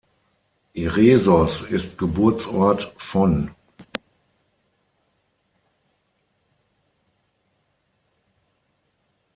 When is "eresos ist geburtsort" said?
0.73-2.91